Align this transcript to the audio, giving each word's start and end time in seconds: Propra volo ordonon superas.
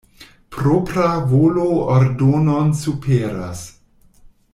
Propra 0.53 1.09
volo 1.33 1.65
ordonon 1.97 2.73
superas. 2.81 3.63